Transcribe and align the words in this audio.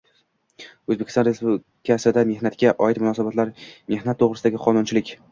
“O‘zbekiston 0.93 1.25
Respublikasida 1.27 2.23
mehnatga 2.29 2.71
oid 2.85 3.01
munosabatlar 3.03 3.51
mehnat 3.95 4.19
to‘g‘risidagi 4.23 4.63
qonunchilik 4.65 5.13